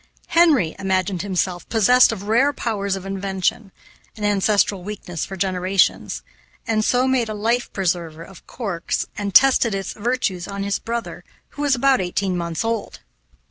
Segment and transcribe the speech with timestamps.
[0.29, 3.71] Henry imagined himself possessed of rare powers of invention
[4.17, 6.23] (an ancestral weakness for generations),
[6.65, 11.23] and so made a life preserver of corks, and tested its virtues on his brother,
[11.49, 13.01] who was about eighteen months old.